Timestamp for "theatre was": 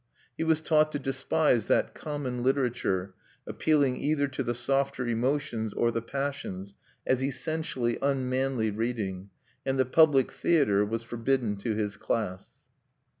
10.31-11.03